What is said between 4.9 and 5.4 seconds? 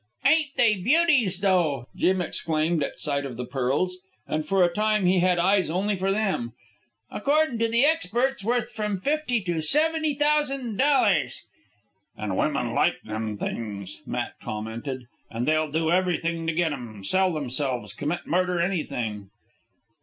he had